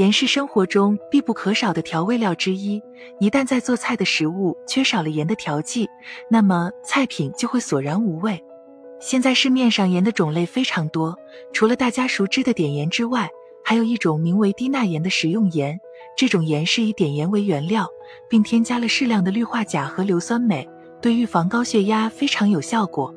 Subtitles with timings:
[0.00, 2.82] 盐是生活中必不可少的调味料之一，
[3.18, 5.86] 一旦在做菜的食物缺少了盐的调剂，
[6.30, 8.42] 那么菜品就会索然无味。
[8.98, 11.14] 现在市面上盐的种类非常多，
[11.52, 13.28] 除了大家熟知的碘盐之外，
[13.62, 15.78] 还有一种名为低钠盐的食用盐。
[16.16, 17.86] 这种盐是以碘盐为原料，
[18.26, 20.66] 并添加了适量的氯化钾和硫酸镁，
[21.02, 23.14] 对预防高血压非常有效果。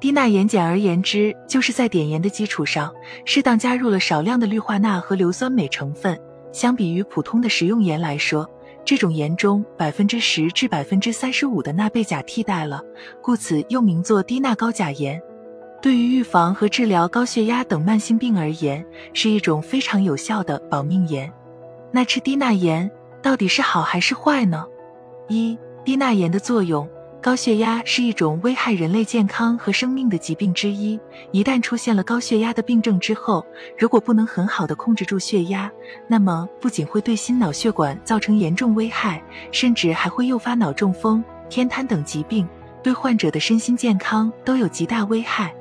[0.00, 2.94] 低钠盐简而言之，就是在碘盐的基础上，
[3.24, 6.18] 适当加入了少量的氯化钠和硫酸镁成分。
[6.52, 8.48] 相比于普通的食用盐来说，
[8.84, 12.80] 这种盐中百分之十至百分之三十五的钠被钾替代了，
[13.20, 15.20] 故此又名作低钠高钾盐。
[15.82, 21.30] 对于预防和治疗高血压等慢性病而言，是一种非常有效的保命盐。
[21.90, 22.88] 那吃低钠盐
[23.20, 24.64] 到底是好还是坏呢？
[25.28, 26.88] 一、低钠盐的作用。
[27.28, 30.98] 高血压是一种危害人类健康和生命的疾病之一。
[31.30, 33.44] 一旦出现了高血压的病症之后，
[33.76, 35.70] 如果不能很好的控制住血压，
[36.06, 39.22] 那么不仅会对心脑血管造成严重危害，
[39.52, 42.48] 甚至还会诱发脑中风、偏瘫等疾病，
[42.82, 45.54] 对患者的身心健康都有极大危害。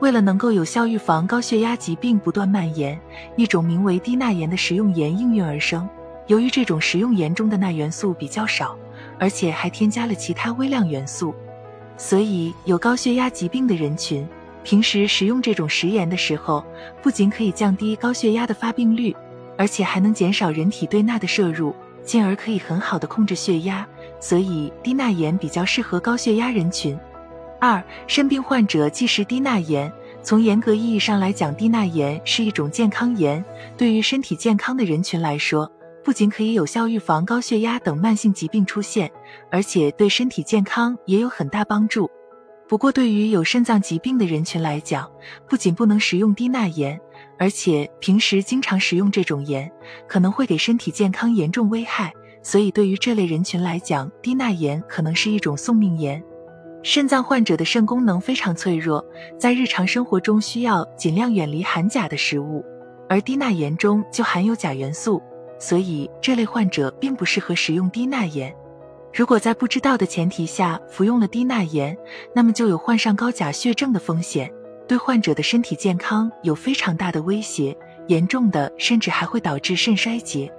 [0.00, 3.00] 为了能够有效预防高血压疾病不断蔓延，
[3.36, 5.88] 一种名为低钠盐的食用盐应运而生。
[6.26, 8.76] 由于这种食用盐中的钠元素比较少。
[9.24, 11.34] 而且还添加了其他微量元素，
[11.96, 14.28] 所以有高血压疾病的人群，
[14.62, 16.62] 平时食用这种食盐的时候，
[17.02, 19.16] 不仅可以降低高血压的发病率，
[19.56, 23.88] 而且还能减少人体对钠的摄入，进而可以很好的控制血压。
[24.20, 26.94] 所以低钠盐比较适合高血压人群。
[27.58, 29.90] 二、肾病患者忌食低钠盐。
[30.22, 33.42] 从严格意义上来讲，低钠盐是一种健康盐，
[33.78, 35.70] 对于身体健康的人群来说。
[36.04, 39.10] 不仅可以有效预防高血压等慢性疾病出现，
[39.50, 42.10] 而且对身体健康也有很大帮助。
[42.68, 45.10] 不过，对于有肾脏疾病的人群来讲，
[45.48, 47.00] 不仅不能食用低钠盐，
[47.38, 49.70] 而且平时经常食用这种盐，
[50.06, 52.12] 可能会给身体健康严重危害。
[52.42, 56.22] 所以，对于这类人群来讲，低钠盐可能是一种送命盐。
[56.82, 59.02] 肾脏患者的肾功能非常脆弱，
[59.38, 62.62] 在日常生活中需要尽量远离含钾的食物，
[63.08, 65.22] 而低钠盐中就含有钾元素。
[65.58, 68.54] 所以这类患者并不适合食用低钠盐。
[69.12, 71.96] 如果在不知道的前提下服用了低钠盐，
[72.34, 74.52] 那么就有患上高钾血症的风险，
[74.88, 77.76] 对患者的身体健康有非常大的威胁，
[78.08, 80.52] 严重的甚至还会导致肾衰竭。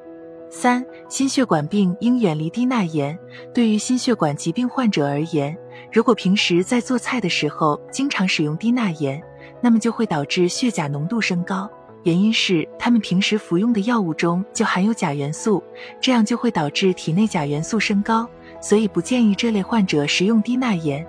[0.49, 3.17] 三、心血管病应远离低钠盐。
[3.53, 5.57] 对于心血管疾病患者而言，
[5.91, 9.21] 如果平时在做菜的时候经常使用低钠盐，
[9.59, 11.69] 那么就会导致血钾浓度升高。
[12.05, 15.63] 原因是他们平时服用的药物中就含有钾元素，
[15.99, 18.29] 这样就会导致体内钾元素升高，
[18.61, 21.03] 所以不建议这类患者食用低钠盐。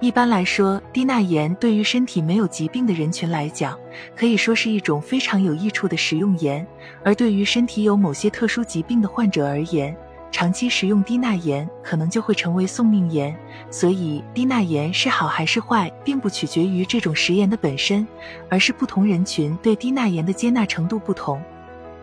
[0.00, 3.78] 一般来说，低钠盐对于身体没有疾病的人群来讲，
[4.16, 6.66] 可以说是一种非常有益处的食用盐；
[7.04, 9.96] 而对于身体有某些特殊疾病的患者而言，
[10.34, 13.32] 长期食用低钠盐可能就会成为送命盐，
[13.70, 18.04] 所以低钠盐是好还是坏，并不取决于这种食盐的本身，
[18.48, 21.40] 而是不同人群对低钠盐的接纳程度不同。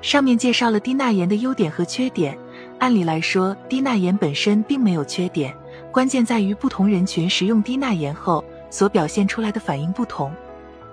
[0.01, 2.37] 上面介绍了低钠盐的优点和缺点，
[2.79, 5.53] 按理来说，低钠盐本身并没有缺点，
[5.91, 10.31] 关键在于不同人群食用低钠盐后所表现出来的反应不同。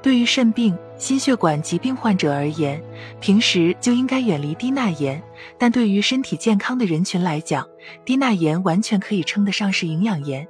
[0.00, 2.81] 对于肾病、心血管疾病患者而言，
[3.20, 5.20] 平时就应该远离低钠盐；
[5.59, 7.69] 但对于身体健康的人群来讲，
[8.04, 10.47] 低钠盐完全可以称得上是营养盐。